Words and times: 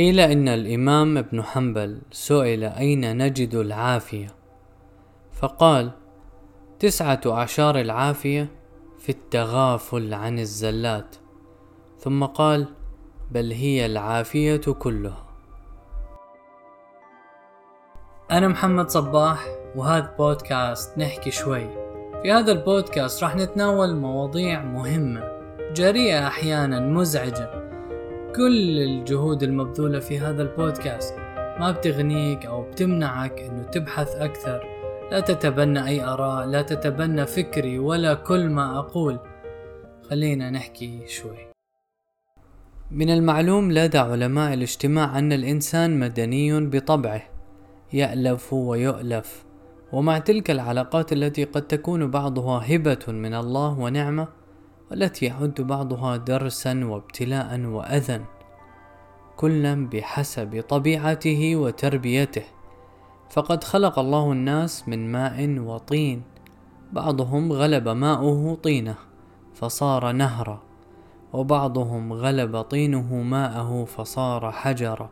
قيل 0.00 0.20
إن 0.20 0.48
الإمام 0.48 1.18
ابن 1.18 1.42
حنبل 1.42 2.02
سئل 2.10 2.64
أين 2.64 3.16
نجد 3.16 3.54
العافية. 3.54 4.26
فقال 5.32 5.90
تسعة 6.78 7.20
أعشار 7.26 7.80
العافية 7.80 8.48
في 8.98 9.08
التغافل 9.08 10.14
عن 10.14 10.38
الزلات. 10.38 11.16
ثم 11.98 12.24
قال 12.24 12.66
بل 13.30 13.52
هي 13.52 13.86
العافية 13.86 14.56
كلها. 14.56 15.26
أنا 18.30 18.48
محمد 18.48 18.90
صباح 18.90 19.46
وهذا 19.76 20.14
بودكاست 20.18 20.98
نحكي 20.98 21.30
شوي. 21.30 21.68
في 22.22 22.32
هذا 22.32 22.52
البودكاست 22.52 23.22
راح 23.22 23.36
نتناول 23.36 23.96
مواضيع 23.96 24.62
مهمة 24.62 25.22
جريئة 25.72 26.26
أحيانا 26.26 26.80
مزعجة. 26.80 27.59
كل 28.36 28.78
الجهود 28.78 29.42
المبذولة 29.42 29.98
في 29.98 30.18
هذا 30.18 30.42
البودكاست. 30.42 31.14
ما 31.60 31.70
بتغنيك 31.70 32.46
أو 32.46 32.62
بتمنعك 32.62 33.40
أنه 33.40 33.62
تبحث 33.62 34.14
أكثر. 34.14 34.60
لا 35.10 35.20
تتبنى 35.20 35.86
أي 35.86 36.04
آراء 36.04 36.46
لا 36.46 36.62
تتبنى 36.62 37.26
فكري 37.26 37.78
ولا 37.78 38.14
كل 38.14 38.48
ما 38.48 38.78
أقول. 38.78 39.18
خلينا 40.10 40.50
نحكي 40.50 41.06
شوي. 41.06 41.38
من 42.90 43.10
المعلوم 43.10 43.72
لدى 43.72 43.98
علماء 43.98 44.54
الاجتماع 44.54 45.18
أن 45.18 45.32
الإنسان 45.32 46.00
مدني 46.00 46.66
بطبعه. 46.66 47.22
يألف 47.92 48.52
ويؤلف. 48.52 49.44
ومع 49.92 50.18
تلك 50.18 50.50
العلاقات 50.50 51.12
التي 51.12 51.44
قد 51.44 51.62
تكون 51.62 52.10
بعضها 52.10 52.74
هبة 52.74 53.04
من 53.08 53.34
الله 53.34 53.78
ونعمة 53.78 54.39
والتي 54.90 55.26
يعد 55.26 55.60
بعضها 55.60 56.16
درسا 56.16 56.84
وابتلاء 56.84 57.60
وأذى 57.60 58.24
كلا 59.36 59.86
بحسب 59.86 60.64
طبيعته 60.68 61.56
وتربيته. 61.56 62.42
فقد 63.30 63.64
خلق 63.64 63.98
الله 63.98 64.32
الناس 64.32 64.88
من 64.88 65.12
ماء 65.12 65.58
وطين 65.58 66.22
بعضهم 66.92 67.52
غلب 67.52 67.88
ماؤه 67.88 68.54
طينه 68.54 68.94
فصار 69.54 70.12
نهرا 70.12 70.62
وبعضهم 71.32 72.12
غلب 72.12 72.60
طينه 72.60 73.14
ماءه 73.14 73.84
فصار 73.84 74.52
حجرا. 74.52 75.10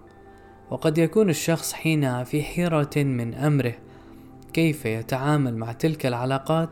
وقد 0.70 0.98
يكون 0.98 1.30
الشخص 1.30 1.72
حينها 1.72 2.24
في 2.24 2.42
حيرة 2.42 2.90
من 2.96 3.34
أمره 3.34 3.74
كيف 4.52 4.86
يتعامل 4.86 5.56
مع 5.56 5.72
تلك 5.72 6.06
العلاقات 6.06 6.68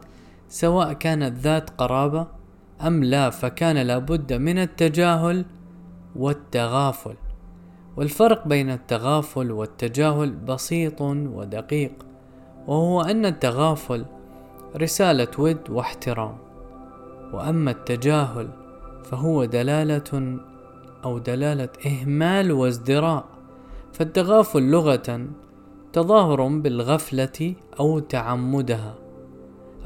سواء 0.49 0.93
كانت 0.93 1.39
ذات 1.39 1.71
قرابة 1.71 2.36
أم 2.81 3.05
لا 3.05 3.31
فكان 3.31 3.77
لابد 3.77 4.33
من 4.33 4.59
التجاهل 4.59 5.45
والتغافل. 6.17 7.15
والفرق 7.97 8.49
بين 8.49 8.71
التغافل 8.71 9.53
والتجاهل 9.53 10.31
بسيط 10.31 11.01
ودقيق 11.01 11.93
وهو 12.67 13.01
أن 13.01 13.27
التغافل 13.27 14.05
رسالة 14.77 15.29
ود 15.39 15.71
واحترام 15.71 16.37
وأما 17.33 17.71
التجاهل 17.71 18.49
فهو 19.05 19.45
دلالة 19.45 20.39
أو 21.05 21.19
دلالة 21.19 21.69
إهمال 21.87 22.53
وازدراء. 22.53 23.25
فالتغافل 23.93 24.63
لغة 24.63 25.27
تظاهر 25.93 26.49
بالغفلة 26.49 27.55
أو 27.81 27.99
تعمدها. 27.99 28.95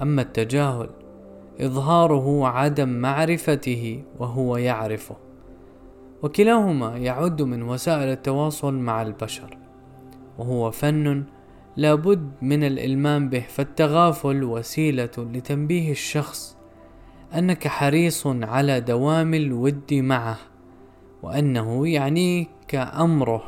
أما 0.03 0.23
التجاهل 0.23 0.89
إظهاره 1.61 2.47
عدم 2.49 2.89
معرفته 2.89 4.03
وهو 4.19 4.57
يعرفه. 4.57 5.17
وكلاهما 6.23 6.97
يعد 6.97 7.43
من 7.43 7.63
وسائل 7.63 8.09
التواصل 8.09 8.75
مع 8.75 9.03
البشر. 9.03 9.59
وهو 10.39 10.71
فن 10.71 11.25
لابد 11.77 12.31
من 12.43 12.65
الإلمام 12.65 13.29
به 13.29 13.45
فالتغافل 13.49 14.45
وسيلة 14.45 15.11
لتنبيه 15.19 15.91
الشخص 15.91 16.57
أنك 17.35 17.69
حريص 17.69 18.27
على 18.27 18.81
دوام 18.81 19.35
الود 19.35 19.95
معه 19.95 20.39
وأنه 21.23 21.89
يعنيك 21.89 22.75
أمره. 22.75 23.43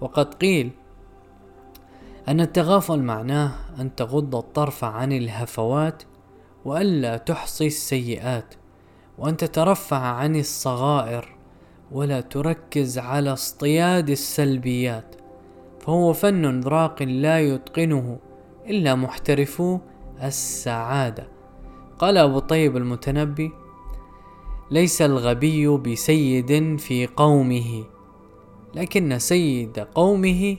وقد 0.00 0.34
قيل 0.34 0.70
أن 2.28 2.40
التغافل 2.40 3.02
معناه 3.02 3.52
أن 3.80 3.94
تغض 3.94 4.36
الطرف 4.36 4.84
عن 4.84 5.12
الهفوات 5.12 6.02
وألا 6.64 7.16
تحصي 7.16 7.66
السيئات 7.66 8.54
وأن 9.18 9.36
تترفع 9.36 9.96
عن 9.96 10.36
الصغائر 10.36 11.28
ولا 11.92 12.20
تركز 12.20 12.98
على 12.98 13.32
اصطياد 13.32 14.10
السلبيات 14.10 15.16
فهو 15.80 16.12
فن 16.12 16.60
راق 16.64 17.02
لا 17.02 17.40
يتقنه 17.40 18.18
إلا 18.66 18.94
محترفو 18.94 19.78
السعادة. 20.22 21.28
قال 21.98 22.16
أبو 22.16 22.38
طيب 22.38 22.76
المتنبي 22.76 23.52
ليس 24.70 25.02
الغبي 25.02 25.68
بسيد 25.68 26.78
في 26.78 27.06
قومه 27.06 27.84
لكن 28.74 29.18
سيد 29.18 29.78
قومه 29.78 30.56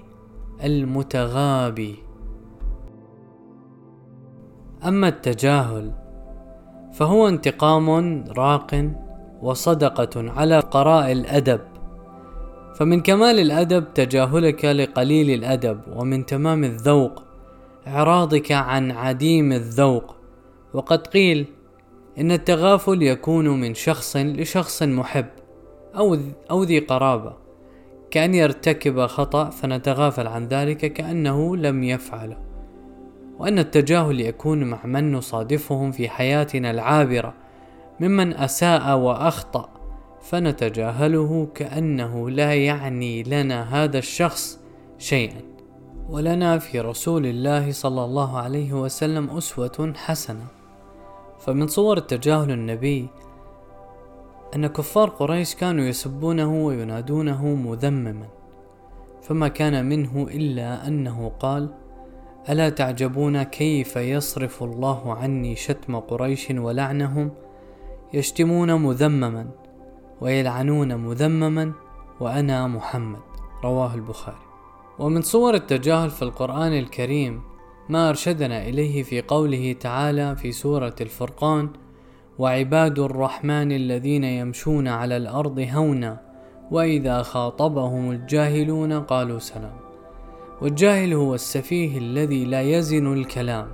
المتغابي. 0.63 1.95
أما 4.87 5.07
التجاهل 5.07 5.91
فهو 6.93 7.27
انتقام 7.27 8.23
راق 8.37 8.91
وصدقة 9.41 10.31
على 10.31 10.59
قراء 10.59 11.11
الأدب. 11.11 11.59
فمن 12.75 13.01
كمال 13.01 13.39
الأدب 13.39 13.93
تجاهلك 13.93 14.65
لقليل 14.65 15.29
الأدب 15.29 15.79
ومن 15.95 16.25
تمام 16.25 16.63
الذوق 16.63 17.23
إعراضك 17.87 18.51
عن 18.51 18.91
عديم 18.91 19.51
الذوق. 19.51 20.15
وقد 20.73 21.07
قيل 21.07 21.45
إن 22.17 22.31
التغافل 22.31 23.03
يكون 23.03 23.61
من 23.61 23.73
شخص 23.73 24.17
لشخص 24.17 24.83
محب 24.83 25.25
أو 26.51 26.63
ذي 26.63 26.79
قرابة. 26.79 27.33
كأن 28.11 28.33
يرتكب 28.33 29.05
خطأ 29.05 29.49
فنتغافل 29.49 30.27
عن 30.27 30.47
ذلك 30.47 30.93
كأنه 30.93 31.57
لم 31.57 31.83
يفعله. 31.83 32.50
وأن 33.41 33.59
التجاهل 33.59 34.19
يكون 34.19 34.63
مع 34.63 34.85
من 34.85 35.11
نصادفهم 35.11 35.91
في 35.91 36.09
حياتنا 36.09 36.71
العابرة 36.71 37.33
ممن 37.99 38.33
أساء 38.33 38.97
وأخطأ 38.97 39.69
فنتجاهله 40.21 41.47
كأنه 41.55 42.29
لا 42.29 42.55
يعني 42.55 43.23
لنا 43.23 43.83
هذا 43.83 43.97
الشخص 43.97 44.59
شيئا. 44.97 45.41
ولنا 46.09 46.59
في 46.59 46.79
رسول 46.79 47.25
الله 47.25 47.71
صلى 47.71 48.05
الله 48.05 48.37
عليه 48.37 48.73
وسلم 48.73 49.29
أسوة 49.29 49.93
حسنة. 49.95 50.45
فمن 51.39 51.67
صور 51.67 51.97
التجاهل 51.97 52.51
النبي 52.51 53.07
أن 54.55 54.67
كفار 54.67 55.09
قريش 55.09 55.55
كانوا 55.55 55.85
يسبونه 55.85 56.65
وينادونه 56.65 57.45
مذمما 57.45 58.27
فما 59.21 59.47
كان 59.47 59.85
منه 59.85 60.27
إلا 60.31 60.87
أنه 60.87 61.31
قال 61.39 61.80
ألا 62.49 62.69
تعجبون 62.69 63.43
كيف 63.43 63.95
يصرف 63.95 64.63
الله 64.63 65.13
عني 65.13 65.55
شتم 65.55 65.99
قريش 65.99 66.47
ولعنهم؟ 66.51 67.31
يشتمون 68.13 68.73
مذمما 68.73 69.47
ويلعنون 70.21 70.95
مذمما 70.95 71.73
وأنا 72.19 72.67
محمد. 72.67 73.19
رواه 73.63 73.95
البخاري. 73.95 74.37
ومن 74.99 75.21
صور 75.21 75.55
التجاهل 75.55 76.09
في 76.09 76.21
القرآن 76.21 76.73
الكريم 76.73 77.41
ما 77.89 78.09
أرشدنا 78.09 78.65
إليه 78.67 79.03
في 79.03 79.21
قوله 79.21 79.75
تعالى 79.79 80.35
في 80.35 80.51
سورة 80.51 80.95
الفرقان 81.01 81.69
وعباد 82.39 82.99
الرحمن 82.99 83.71
الذين 83.71 84.23
يمشون 84.23 84.87
على 84.87 85.17
الأرض 85.17 85.67
هونا 85.73 86.21
وإذا 86.71 87.21
خاطبهم 87.21 88.11
الجاهلون 88.11 88.93
قالوا 88.93 89.39
سلام. 89.39 89.80
والجاهل 90.61 91.13
هو 91.13 91.35
السفيه 91.35 91.97
الذي 91.97 92.45
لا 92.45 92.61
يزن 92.61 93.13
الكلام 93.13 93.67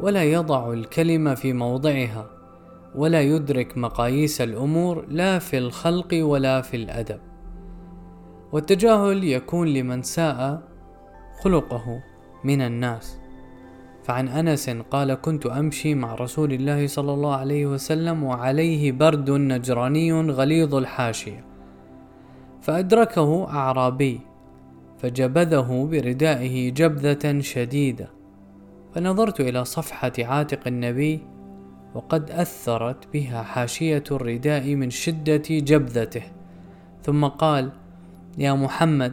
ولا 0.00 0.24
يضع 0.24 0.72
الكلمة 0.72 1.34
في 1.34 1.52
موضعها 1.52 2.26
ولا 2.94 3.20
يدرك 3.20 3.78
مقاييس 3.78 4.40
الأمور 4.40 5.04
لا 5.08 5.38
في 5.38 5.58
الخلق 5.58 6.08
ولا 6.12 6.60
في 6.60 6.76
الأدب. 6.76 7.20
والتجاهل 8.52 9.24
يكون 9.24 9.68
لمن 9.68 10.02
ساء 10.02 10.62
خلقه 11.42 12.02
من 12.44 12.60
الناس. 12.62 13.18
فعن 14.04 14.28
أنس 14.28 14.70
قال 14.70 15.14
كنت 15.14 15.46
أمشي 15.46 15.94
مع 15.94 16.14
رسول 16.14 16.52
الله 16.52 16.86
صلى 16.86 17.12
الله 17.14 17.34
عليه 17.34 17.66
وسلم 17.66 18.24
وعليه 18.24 18.92
برد 18.92 19.30
نجراني 19.30 20.12
غليظ 20.12 20.74
الحاشية 20.74 21.44
فأدركه 22.62 23.48
أعرابي 23.48 24.20
فجبذه 25.04 25.88
بردائه 25.90 26.70
جبذة 26.70 27.40
شديدة 27.40 28.08
فنظرت 28.94 29.40
إلى 29.40 29.64
صفحة 29.64 30.12
عاتق 30.18 30.66
النبي 30.66 31.20
وقد 31.94 32.30
أثرت 32.30 33.12
بها 33.12 33.42
حاشية 33.42 34.04
الرداء 34.10 34.74
من 34.74 34.90
شدة 34.90 35.42
جبذته 35.50 36.22
ثم 37.02 37.24
قال 37.26 37.70
يا 38.38 38.52
محمد 38.52 39.12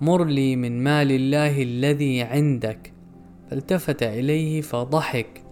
مر 0.00 0.24
لي 0.24 0.56
من 0.56 0.84
مال 0.84 1.12
الله 1.12 1.62
الذي 1.62 2.22
عندك. 2.22 2.92
فالتفت 3.50 4.02
إليه 4.02 4.60
فضحك 4.60 5.42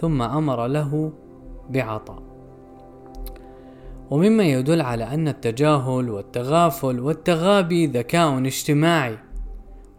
ثم 0.00 0.22
أمر 0.22 0.66
له 0.66 1.12
بعطاء. 1.70 2.33
ومما 4.10 4.44
يدل 4.44 4.80
على 4.80 5.04
أن 5.04 5.28
التجاهل 5.28 6.10
والتغافل 6.10 7.00
والتغابي 7.00 7.86
ذكاء 7.86 8.38
اجتماعي 8.38 9.18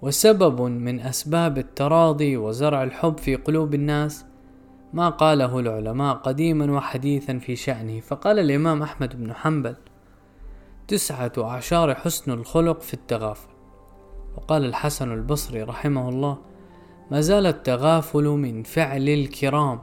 وسبب 0.02 0.62
من 0.62 1.00
أسباب 1.00 1.58
التراضي 1.58 2.38
وزرع 2.38 2.84
الحب 2.84 3.18
في 3.18 3.36
قلوب 3.36 3.74
الناس 3.74 4.26
ما 4.94 5.10
قاله 5.10 5.60
العلماء 5.60 6.16
قديما 6.16 6.72
وحديثا 6.72 7.40
في 7.40 7.56
شأنه. 7.56 8.00
فقال 8.00 8.40
الإمام 8.40 8.82
أحمد 8.82 9.16
بن 9.16 9.34
حنبل 9.34 9.76
تسعة 10.88 11.32
أعشار 11.38 11.96
حسن 11.96 12.32
الخلق 12.32 12.82
في 12.82 12.94
التغافل 12.94 13.50
وقال 14.38 14.66
الحسن 14.66 15.12
البصري 15.12 15.64
رحمه 15.64 16.10
الله 16.10 16.38
ما 17.12 17.22
زال 17.22 17.46
التغافل 17.46 18.24
من 18.24 18.64
فعل 18.64 19.10
الكرام 19.10 19.80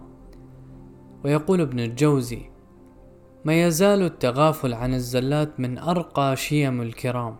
ويقول 1.25 1.61
ابن 1.61 1.81
الجوزي 1.81 2.52
ما 3.45 3.63
يزال 3.63 4.03
التغافل 4.03 4.75
عن 4.75 4.95
الزلات 4.95 5.61
من 5.61 5.79
أرقى 5.79 6.37
شيم 6.37 6.83
الكرام. 6.83 7.37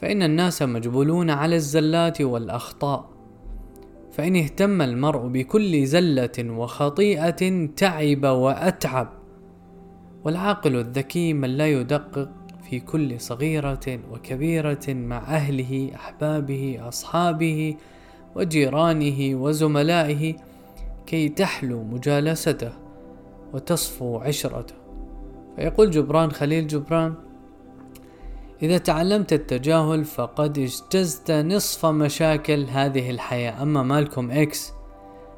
فإن 0.00 0.22
الناس 0.22 0.62
مجبولون 0.62 1.30
على 1.30 1.56
الزلات 1.56 2.20
والأخطاء. 2.20 3.10
فإن 4.12 4.36
اهتم 4.36 4.82
المرء 4.82 5.28
بكل 5.28 5.86
زلة 5.86 6.50
وخطيئة 6.50 7.66
تعب 7.66 8.24
وأتعب. 8.24 9.08
والعاقل 10.24 10.76
الذكي 10.76 11.32
من 11.32 11.48
لا 11.50 11.66
يدقق 11.66 12.30
في 12.70 12.80
كل 12.80 13.20
صغيرة 13.20 14.00
وكبيرة 14.12 14.84
مع 14.88 15.18
أهله 15.18 15.90
أحبابه 15.94 16.78
أصحابه 16.88 17.76
وجيرانه 18.36 19.34
وزملائه 19.34 20.34
كي 21.06 21.28
تحلو 21.28 21.84
مجالسته 21.84 22.72
وتصفو 23.52 24.18
عشرته. 24.18 24.83
فيقول 25.56 25.90
جبران 25.90 26.32
خليل 26.32 26.66
جبران 26.66 27.14
إذا 28.62 28.78
تعلمت 28.78 29.32
التجاهل 29.32 30.04
فقد 30.04 30.58
اجتزت 30.58 31.30
نصف 31.30 31.86
مشاكل 31.86 32.64
هذه 32.64 33.10
الحياة 33.10 33.62
أما 33.62 33.82
مالكم 33.82 34.30
إكس 34.30 34.72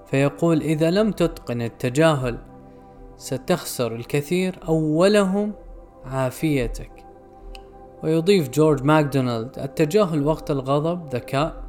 فيقول 0.06 0.60
إذا 0.60 0.90
لم 0.90 1.12
تتقن 1.12 1.62
التجاهل 1.62 2.38
ستخسر 3.16 3.94
الكثير 3.94 4.58
أولهم 4.68 5.52
عافيتك. 6.04 6.90
ويضيف 8.02 8.48
جورج 8.48 8.82
ماكدونالد 8.82 9.58
التجاهل 9.58 10.26
وقت 10.26 10.50
الغضب 10.50 11.14
ذكاء 11.14 11.64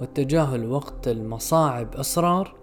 والتجاهل 0.00 0.70
وقت 0.70 1.08
المصاعب 1.08 1.94
إصرار 1.94 2.54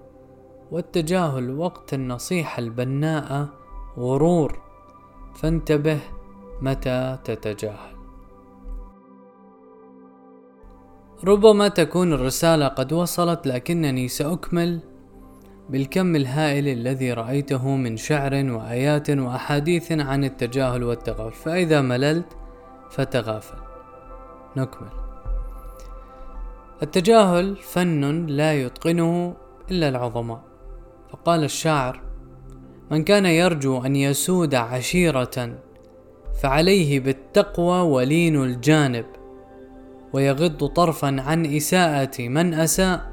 والتجاهل 0.72 1.58
وقت 1.58 1.94
النصيحة 1.94 2.60
البناءة 2.60 3.50
غرور. 3.98 4.63
فانتبه 5.36 6.00
متى 6.62 7.18
تتجاهل. 7.24 7.94
ربما 11.24 11.68
تكون 11.68 12.14
الرسالة 12.14 12.68
قد 12.68 12.94
وصلت 12.94 13.48
لكنني 13.48 14.08
سأكمل 14.08 14.80
بالكم 15.70 16.16
الهائل 16.16 16.68
الذي 16.68 17.14
رأيته 17.14 17.68
من 17.68 17.98
شعر 17.98 18.34
وآيات 18.34 19.10
وأحاديث 19.10 19.92
عن 19.92 20.24
التجاهل 20.24 20.84
والتغافل. 20.84 21.34
فإذا 21.34 21.82
مللت 21.82 22.38
فتغافل. 22.90 23.58
نكمل. 24.58 24.90
التجاهل 26.84 27.56
فن 27.56 28.26
لا 28.26 28.54
يتقنه 28.54 29.36
إلا 29.72 29.90
العظماء. 29.90 30.42
فقال 31.10 31.44
الشاعر 31.44 32.02
من 32.92 33.04
كان 33.04 33.26
يرجو 33.26 33.86
أن 33.86 33.96
يسود 33.96 34.56
عشيرة 34.56 35.58
فعليه 36.42 37.00
بالتقوى 37.00 37.80
ولين 37.80 38.44
الجانب 38.44 39.06
ويغض 40.14 40.66
طرفا 40.66 41.22
عن 41.22 41.46
إساءة 41.46 42.22
من 42.22 42.54
أساء 42.54 43.12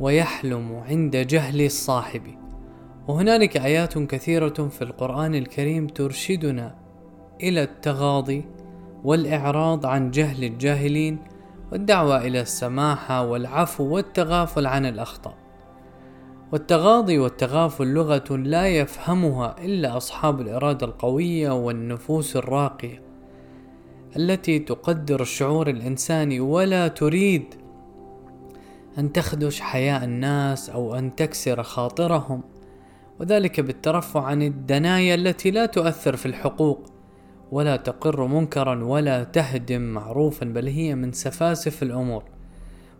ويحلم 0.00 0.82
عند 0.88 1.16
جهل 1.16 1.64
الصاحب. 1.64 2.22
وهنالك 3.08 3.56
آيات 3.56 3.98
كثيرة 3.98 4.68
في 4.68 4.82
القرآن 4.82 5.34
الكريم 5.34 5.86
ترشدنا 5.86 6.74
إلى 7.42 7.62
التغاضي 7.62 8.44
والإعراض 9.04 9.86
عن 9.86 10.10
جهل 10.10 10.44
الجاهلين 10.44 11.18
والدعوة 11.72 12.18
إلى 12.18 12.40
السماحة 12.40 13.26
والعفو 13.26 13.84
والتغافل 13.84 14.66
عن 14.66 14.86
الأخطاء. 14.86 15.43
والتغاضي 16.54 17.18
والتغافل 17.18 17.86
لغة 17.86 18.36
لا 18.36 18.68
يفهمها 18.68 19.56
إلا 19.64 19.96
أصحاب 19.96 20.40
الإرادة 20.40 20.86
القوية 20.86 21.50
والنفوس 21.50 22.36
الراقية 22.36 23.02
التي 24.16 24.58
تقدر 24.58 25.22
الشعور 25.22 25.70
الإنساني 25.70 26.40
ولا 26.40 26.88
تريد 26.88 27.54
أن 28.98 29.12
تخدش 29.12 29.60
حياء 29.60 30.04
الناس 30.04 30.70
أو 30.70 30.94
أن 30.94 31.16
تكسر 31.16 31.62
خاطرهم 31.62 32.42
وذلك 33.20 33.60
بالترفع 33.60 34.24
عن 34.24 34.42
الدنايا 34.42 35.14
التي 35.14 35.50
لا 35.50 35.66
تؤثر 35.66 36.16
في 36.16 36.26
الحقوق 36.26 36.86
ولا 37.52 37.76
تقر 37.76 38.26
منكرا 38.26 38.84
ولا 38.84 39.24
تهدم 39.24 39.80
معروفا 39.80 40.46
بل 40.46 40.68
هي 40.68 40.94
من 40.94 41.12
سفاسف 41.12 41.82
الأمور. 41.82 42.24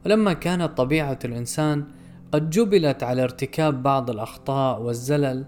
ولما 0.07 0.33
كانت 0.33 0.79
طبيعة 0.79 1.19
الإنسان 1.25 1.85
قد 2.35 2.51
جبلت 2.51 3.03
على 3.03 3.23
ارتكاب 3.23 3.83
بعض 3.83 4.11
الأخطاء 4.11 4.83
والزلل. 4.83 5.45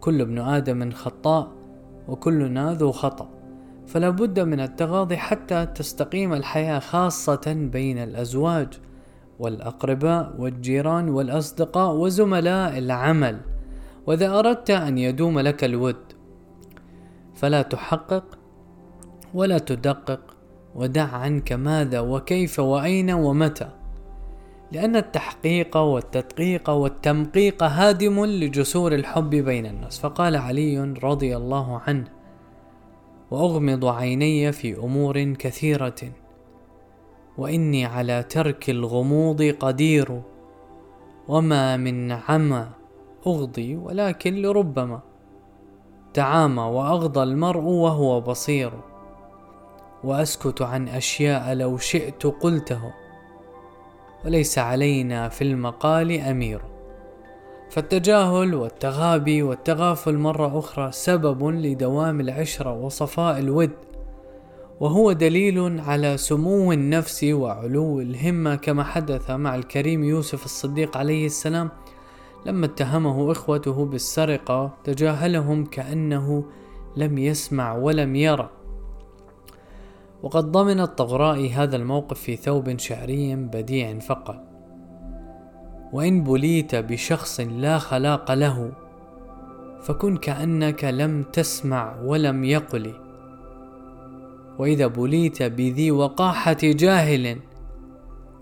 كل 0.00 0.20
ابن 0.20 0.38
آدم 0.38 0.90
خطاء 0.90 1.48
وكلنا 2.08 2.74
ذو 2.74 2.92
خطأ. 2.92 3.28
فلا 3.86 4.10
بد 4.10 4.40
من 4.40 4.60
التغاضي 4.60 5.16
حتى 5.16 5.66
تستقيم 5.66 6.32
الحياة 6.32 6.78
خاصة 6.78 7.68
بين 7.72 7.98
الأزواج 7.98 8.68
والأقرباء 9.38 10.34
والجيران 10.38 11.08
والأصدقاء 11.08 11.94
وزملاء 11.94 12.78
العمل. 12.78 13.40
وإذا 14.06 14.38
أردت 14.38 14.70
أن 14.70 14.98
يدوم 14.98 15.40
لك 15.40 15.64
الود 15.64 15.96
فلا 17.34 17.62
تحقق 17.62 18.24
ولا 19.34 19.58
تدقق 19.58 20.20
ودع 20.74 21.16
عنك 21.16 21.52
ماذا 21.52 22.00
وكيف 22.00 22.60
وأين 22.60 23.10
ومتى. 23.10 23.79
لأن 24.72 24.96
التحقيق 24.96 25.76
والتدقيق 25.76 26.70
والتمقيق 26.70 27.62
هادم 27.62 28.24
لجسور 28.24 28.94
الحب 28.94 29.30
بين 29.30 29.66
الناس. 29.66 29.98
فقال 30.00 30.36
علي 30.36 30.94
رضي 31.02 31.36
الله 31.36 31.80
عنه 31.86 32.04
وأغمض 33.30 33.84
عيني 33.84 34.52
في 34.52 34.76
أمور 34.76 35.22
كثيرة 35.22 36.00
وإني 37.38 37.84
على 37.86 38.22
ترك 38.22 38.70
الغموض 38.70 39.42
قدير 39.42 40.22
وما 41.28 41.76
من 41.76 42.12
عمى 42.12 42.66
أغضي 43.26 43.76
ولكن 43.76 44.42
لربما 44.42 45.00
تعامى 46.14 46.62
وأغضى 46.62 47.22
المرء 47.22 47.62
وهو 47.62 48.20
بصير. 48.20 48.72
وأسكت 50.04 50.62
عن 50.62 50.88
أشياء 50.88 51.54
لو 51.54 51.76
شئت 51.76 52.26
قلته. 52.26 52.99
وليس 54.24 54.58
علينا 54.58 55.28
في 55.28 55.44
المقال 55.44 56.20
أمير. 56.20 56.60
فالتجاهل 57.70 58.54
والتغابي 58.54 59.42
والتغافل 59.42 60.18
مرة 60.18 60.58
أخرى 60.58 60.92
سبب 60.92 61.48
لدوام 61.48 62.20
العشرة 62.20 62.72
وصفاء 62.72 63.38
الود 63.38 63.70
وهو 64.80 65.12
دليل 65.12 65.80
على 65.80 66.16
سمو 66.16 66.72
النفس 66.72 67.24
وعلو 67.24 68.00
الهمة 68.00 68.56
كما 68.56 68.84
حدث 68.84 69.30
مع 69.30 69.54
الكريم 69.54 70.04
يوسف 70.04 70.44
الصديق 70.44 70.96
عليه 70.96 71.26
السلام 71.26 71.70
لما 72.46 72.66
اتهمه 72.66 73.32
إخوته 73.32 73.84
بالسرقة 73.84 74.74
تجاهلهم 74.84 75.64
كأنه 75.64 76.44
لم 76.96 77.18
يسمع 77.18 77.76
ولم 77.76 78.16
يرى. 78.16 78.50
وقد 80.22 80.52
ضمن 80.52 80.80
الطغرائي 80.80 81.50
هذا 81.50 81.76
الموقف 81.76 82.20
في 82.20 82.36
ثوب 82.36 82.78
شعري 82.78 83.36
بديع 83.36 83.98
فقال 83.98 84.40
وإن 85.92 86.24
بليت 86.24 86.74
بشخص 86.74 87.40
لا 87.40 87.78
خلاق 87.78 88.32
له 88.32 88.72
فكن 89.82 90.16
كأنك 90.16 90.84
لم 90.84 91.22
تسمع 91.22 92.00
ولم 92.04 92.44
يقل. 92.44 92.94
وإذا 94.58 94.86
بليت 94.86 95.42
بذي 95.42 95.90
وقاحة 95.90 96.56
جاهل 96.62 97.36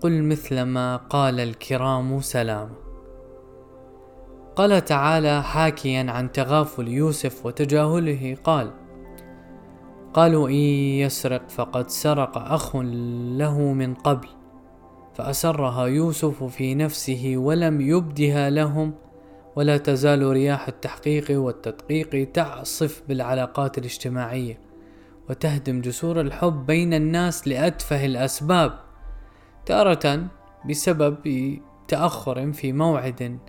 قل 0.01 0.23
مثل 0.23 0.61
ما 0.61 0.97
قال 0.97 1.39
الكرام 1.39 2.21
سلام. 2.21 2.69
قال 4.55 4.85
تعالى 4.85 5.43
حاكيا 5.43 6.11
عن 6.11 6.31
تغافل 6.31 6.87
يوسف 6.87 7.45
وتجاهله 7.45 8.37
قال 8.43 8.71
قالوا 10.13 10.49
إن 10.49 10.53
يسرق 11.03 11.49
فقد 11.49 11.89
سرق 11.89 12.37
أخ 12.37 12.75
له 12.75 13.59
من 13.59 13.93
قبل 13.93 14.27
فأسرها 15.13 15.85
يوسف 15.85 16.43
في 16.43 16.75
نفسه 16.75 17.33
ولم 17.37 17.81
يبدها 17.81 18.49
لهم 18.49 18.93
ولا 19.55 19.77
تزال 19.77 20.23
رياح 20.23 20.67
التحقيق 20.67 21.25
والتدقيق 21.31 22.31
تعصف 22.31 23.03
بالعلاقات 23.07 23.77
الاجتماعية 23.77 24.59
وتهدم 25.29 25.81
جسور 25.81 26.21
الحب 26.21 26.65
بين 26.65 26.93
الناس 26.93 27.47
لأتفه 27.47 28.05
الأسباب 28.05 28.79
تارة 29.65 30.27
بسبب 30.69 31.17
تأخر 31.87 32.51
في 32.51 32.73
موعد 32.73 33.39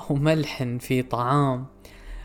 أو 0.00 0.16
ملح 0.16 0.62
في 0.62 1.02
طعام 1.02 1.66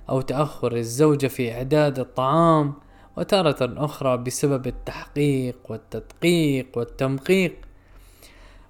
أو 0.09 0.21
تأخر 0.21 0.75
الزوجة 0.75 1.27
في 1.27 1.53
إعداد 1.53 1.99
الطعام 1.99 2.73
وتارة 3.17 3.86
أخرى 3.86 4.17
بسبب 4.17 4.67
التحقيق 4.67 5.58
والتدقيق 5.70 6.77
والتمقيق. 6.77 7.55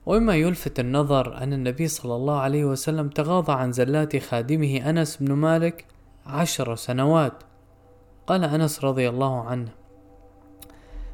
ومما 0.05 0.35
يلفت 0.35 0.79
النظر 0.79 1.37
أن 1.37 1.53
النبي 1.53 1.87
صلى 1.87 2.15
الله 2.15 2.37
عليه 2.39 2.65
وسلم 2.65 3.09
تغاضى 3.09 3.51
عن 3.51 3.71
زلات 3.71 4.17
خادمه 4.17 4.89
أنس 4.89 5.17
بن 5.17 5.33
مالك 5.33 5.85
عشر 6.25 6.75
سنوات. 6.75 7.33
قال 8.27 8.43
أنس 8.43 8.85
رضي 8.85 9.09
الله 9.09 9.43
عنه 9.43 9.69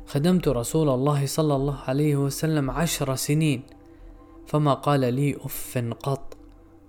خدمت 0.08 0.48
رسول 0.48 0.90
الله 0.90 1.26
صلى 1.26 1.56
الله 1.56 1.78
عليه 1.88 2.16
وسلم 2.16 2.72
عشر 2.72 3.16
سنين 3.16 3.64
فما 4.48 4.74
قال 4.74 5.14
لي 5.14 5.36
أف 5.36 5.78
قط 6.04 6.38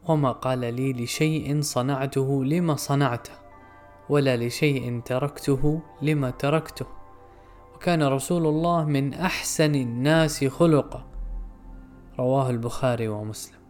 وما 0.08 0.32
قال 0.32 0.58
لي 0.58 0.92
لشيء 0.92 1.60
صنعته 1.60 2.44
لما 2.44 2.76
صنعته. 2.76 3.32
ولا 4.10 4.36
لشيء 4.36 5.00
تركته 5.04 5.80
لما 6.02 6.30
تركته. 6.30 6.86
وكان 7.74 8.02
رسول 8.02 8.46
الله 8.46 8.84
من 8.84 9.14
أحسن 9.14 9.74
الناس 9.74 10.44
خلقا. 10.44 11.06
رواه 12.18 12.50
البخاري 12.50 13.08
ومسلم. 13.08 13.60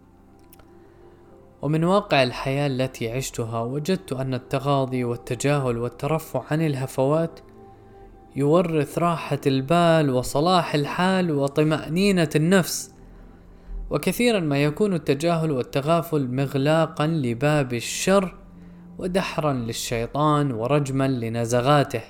ومن 1.62 1.85
واقع 1.85 2.23
الحياة 2.23 2.66
التي 2.66 3.12
عشتها 3.12 3.62
وجدت 3.62 4.12
أن 4.12 4.35
التغاضي 4.35 5.04
والتجاهل 5.04 5.78
والترفع 5.78 6.42
عن 6.50 6.62
الهفوات 6.62 7.40
يورث 8.37 8.99
راحة 8.99 9.40
البال 9.47 10.11
وصلاح 10.11 10.75
الحال 10.75 11.30
وطمأنينة 11.30 12.30
النفس. 12.37 12.94
وكثيرا 13.90 14.40
ما 14.40 14.62
يكون 14.62 14.94
التجاهل 14.94 15.50
والتغافل 15.50 16.28
مغلاقا 16.35 17.06
لباب 17.06 17.75
الشر 17.75 18.39
ودحرا 19.00 19.52
للشيطان 19.52 20.52
ورجما 20.52 21.09
لنزغاته. 21.09 22.02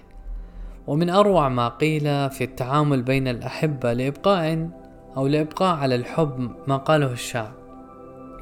ومن 0.86 1.10
أروع 1.10 1.48
ما 1.48 1.68
قيل 1.68 2.30
في 2.30 2.44
التعامل 2.44 3.02
بين 3.02 3.28
الأحبة 3.28 3.92
لإبقاء 3.92 4.70
أو 5.16 5.26
لإبقاء 5.26 5.76
على 5.76 5.94
الحب 5.94 6.50
ما 6.66 6.76
قاله 6.76 7.12
الشعب 7.12 7.52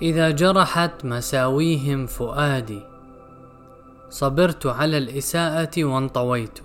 إذا 0.02 0.30
جرحت 0.30 1.04
مساويهم 1.04 2.06
فؤادي 2.06 2.82
صبرت 4.10 4.66
على 4.66 4.98
الإساءة 4.98 5.84
وانطويت 5.84 6.58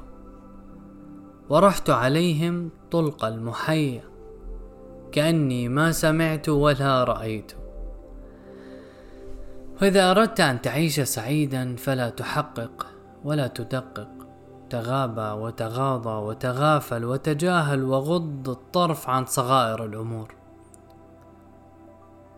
ورحت 1.49 1.89
عليهم 1.89 2.69
طلق 2.91 3.25
المحيا 3.25 4.03
كأني 5.11 5.69
ما 5.69 5.91
سمعت 5.91 6.49
ولا 6.49 7.03
رأيت 7.03 7.51
وإذا 9.81 10.11
أردت 10.11 10.39
أن 10.39 10.61
تعيش 10.61 10.99
سعيدا 10.99 11.75
فلا 11.75 12.09
تحقق 12.09 12.87
ولا 13.23 13.47
تدقق. 13.47 14.07
تغابى 14.69 15.41
وتغاضى 15.41 16.09
وتغافل 16.09 17.05
وتجاهل 17.05 17.83
وغض 17.83 18.49
الطرف 18.49 19.09
عن 19.09 19.25
صغائر 19.25 19.85
الأمور. 19.85 20.35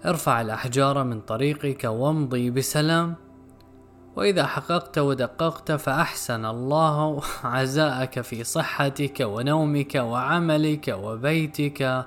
ارفع 0.06 0.42
الأحجار 0.42 1.04
من 1.04 1.22
طريقك 1.22 1.84
وامضي 1.84 2.52
بسلام. 2.52 3.16
وإذا 4.16 4.46
حققت 4.46 4.98
ودققت 4.98 5.72
فأحسن 5.72 6.46
الله 6.46 7.22
عزاءك 7.44 8.22
في 8.22 8.44
صحتك 8.44 9.20
ونومك 9.20 9.96
وعملك 9.96 10.96
وبيتك. 11.04 12.06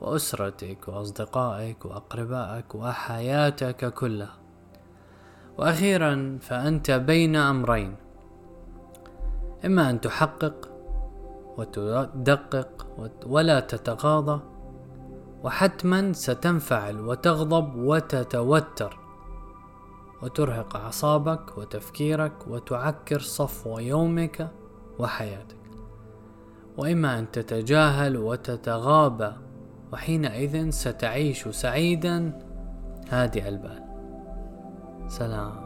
وأسرتك 0.00 0.88
وأصدقائك 0.88 1.84
وأقربائك 1.84 2.74
وحياتك 2.74 3.94
كلها. 3.94 4.36
وأخيرا 5.58 6.38
فأنت 6.40 6.90
بين 6.90 7.36
أمرين. 7.36 7.96
إما 9.64 9.90
أن 9.90 10.00
تحقق 10.00 10.68
وتدقق 11.56 12.86
ولا 13.26 13.60
تتغاضى. 13.60 14.40
وحتما 15.42 16.12
ستنفعل 16.12 17.00
وتغضب 17.00 17.76
وتتوتر. 17.76 18.98
وترهق 20.22 20.76
أعصابك 20.76 21.58
وتفكيرك 21.58 22.46
وتعكر 22.46 23.20
صفو 23.20 23.78
يومك 23.78 24.48
وحياتك. 24.98 25.56
وإما 26.76 27.18
أن 27.18 27.30
تتجاهل 27.30 28.16
وتتغابى 28.16 29.32
وحينئذ 29.92 30.70
ستعيش 30.70 31.48
سعيدا. 31.48 32.32
هادئ 33.10 33.48
البال. 33.48 33.82
سلام. 35.08 35.65